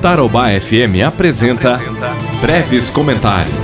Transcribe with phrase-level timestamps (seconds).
[0.00, 1.80] Tarobá FM apresenta
[2.40, 3.54] Breves Comentários.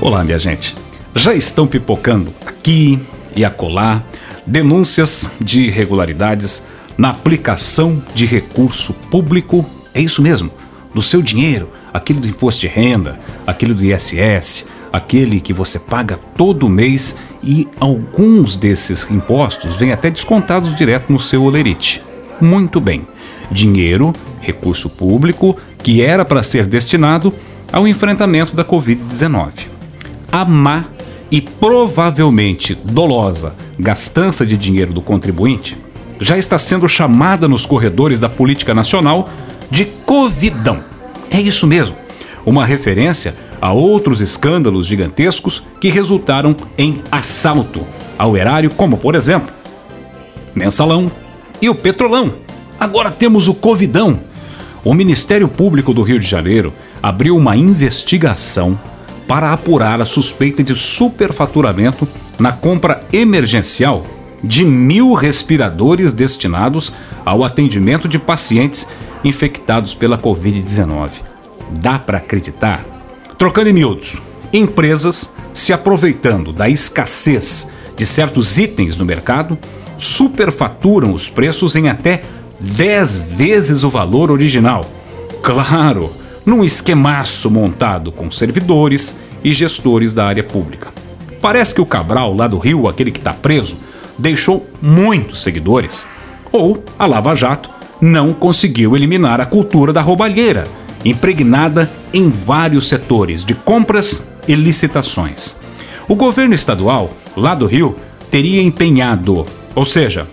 [0.00, 0.74] Olá, minha gente.
[1.14, 2.98] Já estão pipocando aqui
[3.36, 4.02] e acolá
[4.44, 6.64] denúncias de irregularidades
[6.98, 9.64] na aplicação de recurso público,
[9.94, 10.50] é isso mesmo,
[10.92, 16.18] do seu dinheiro, aquele do imposto de renda, aquele do ISS, aquele que você paga
[16.36, 22.02] todo mês e alguns desses impostos vêm até descontados direto no seu olerite.
[22.40, 23.06] Muito bem.
[23.50, 27.32] Dinheiro, recurso público, que era para ser destinado
[27.72, 29.50] ao enfrentamento da Covid-19.
[30.30, 30.84] A má
[31.30, 35.76] e provavelmente dolosa gastança de dinheiro do contribuinte
[36.20, 39.28] já está sendo chamada nos corredores da política nacional
[39.70, 40.82] de Covidão.
[41.30, 41.96] É isso mesmo,
[42.44, 47.86] uma referência a outros escândalos gigantescos que resultaram em assalto
[48.18, 49.50] ao erário, como por exemplo,
[50.54, 51.10] Mensalão
[51.62, 52.34] e o Petrolão.
[52.78, 54.20] Agora temos o Covidão.
[54.82, 58.78] O Ministério Público do Rio de Janeiro abriu uma investigação
[59.28, 64.06] para apurar a suspeita de superfaturamento na compra emergencial
[64.42, 66.92] de mil respiradores destinados
[67.26, 68.88] ao atendimento de pacientes
[69.22, 71.10] infectados pela Covid-19.
[71.72, 72.82] Dá para acreditar?
[73.38, 74.16] Trocando em miúdos,
[74.50, 79.58] empresas se aproveitando da escassez de certos itens no mercado
[79.98, 82.22] superfaturam os preços em até
[82.60, 84.84] 10 vezes o valor original.
[85.42, 86.12] Claro,
[86.44, 90.92] num esquemaço montado com servidores e gestores da área pública.
[91.40, 93.78] Parece que o Cabral, lá do Rio, aquele que está preso,
[94.18, 96.06] deixou muitos seguidores.
[96.52, 100.68] Ou a Lava Jato não conseguiu eliminar a cultura da roubalheira,
[101.02, 105.56] impregnada em vários setores de compras e licitações.
[106.06, 107.96] O governo estadual, lá do Rio,
[108.30, 110.26] teria empenhado, ou seja,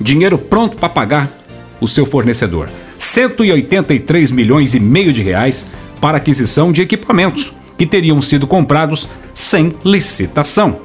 [0.00, 1.43] dinheiro pronto para pagar
[1.84, 2.68] o seu fornecedor.
[2.98, 5.66] 183 milhões e meio de reais
[6.00, 10.80] para aquisição de equipamentos que teriam sido comprados sem licitação.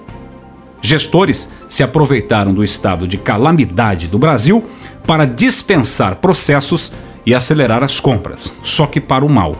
[0.82, 4.64] Gestores se aproveitaram do estado de calamidade do Brasil
[5.08, 6.92] para dispensar processos
[7.26, 9.58] e acelerar as compras, só que para o mal.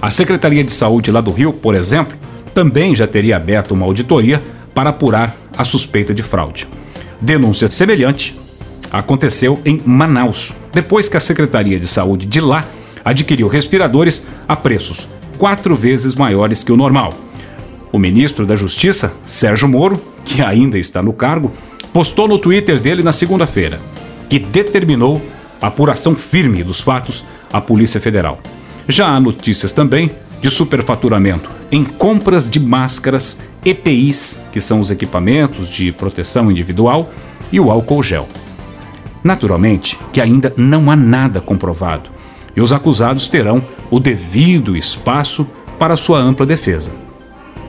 [0.00, 2.16] A Secretaria de Saúde lá do Rio, por exemplo,
[2.54, 4.42] também já teria aberto uma auditoria
[4.74, 6.66] para apurar a suspeita de fraude.
[7.20, 8.36] Denúncia semelhante
[8.90, 12.64] aconteceu em Manaus, depois que a Secretaria de Saúde de lá
[13.04, 15.08] adquiriu respiradores a preços
[15.38, 17.12] quatro vezes maiores que o normal.
[17.92, 21.52] O ministro da Justiça, Sérgio Moro, que ainda está no cargo,
[21.92, 23.80] postou no Twitter dele na segunda-feira
[24.28, 25.22] que determinou
[25.60, 28.38] a apuração firme dos fatos à Polícia Federal.
[28.88, 30.10] Já há notícias também
[30.40, 37.10] de superfaturamento em compras de máscaras EPIs, que são os equipamentos de proteção individual,
[37.50, 38.28] e o álcool gel.
[39.26, 42.10] Naturalmente que ainda não há nada comprovado
[42.54, 43.60] e os acusados terão
[43.90, 45.44] o devido espaço
[45.80, 46.92] para sua ampla defesa.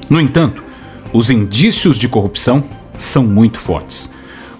[0.07, 0.63] No entanto,
[1.11, 2.63] os indícios de corrupção
[2.95, 4.13] são muito fortes.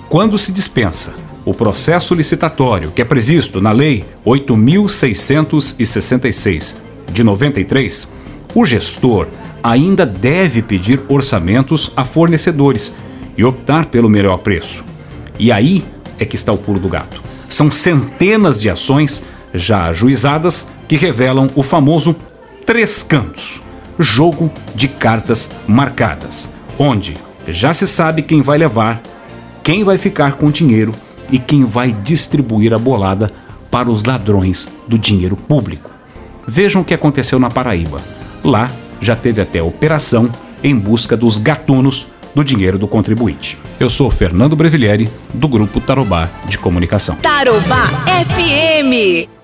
[0.10, 6.82] Quando se dispensa o processo licitatório que é previsto na Lei 8666
[7.12, 8.12] de 93,
[8.56, 9.28] o gestor
[9.62, 12.96] ainda deve pedir orçamentos a fornecedores
[13.38, 14.84] e optar pelo melhor preço.
[15.38, 15.86] E aí
[16.20, 17.22] é que está o pulo do gato.
[17.50, 22.16] São centenas de ações já ajuizadas que revelam o famoso
[22.66, 23.62] três cantos
[24.00, 27.18] jogo de cartas marcadas onde
[27.48, 29.02] já se sabe quem vai levar,
[29.64, 30.94] quem vai ficar com o dinheiro
[31.32, 33.32] e quem vai distribuir a bolada
[33.72, 35.90] para os ladrões do dinheiro público.
[36.48, 38.00] Vejam o que aconteceu na Paraíba.
[38.44, 40.30] Lá já teve até operação
[40.64, 42.08] em busca dos gatunos
[42.38, 43.58] do dinheiro do contribuinte.
[43.80, 47.16] Eu sou Fernando Brevilieri, do grupo Tarobá de Comunicação.
[47.16, 49.37] Tarobá FM.